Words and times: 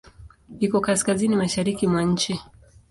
Iko 0.65 0.77
Kaskazini 0.85 1.35
mashariki 1.41 1.83
mwa 1.91 2.01
nchi. 2.11 2.33